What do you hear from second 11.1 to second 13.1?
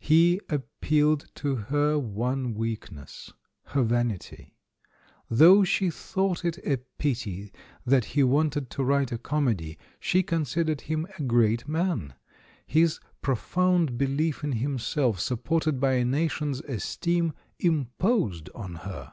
a great man; his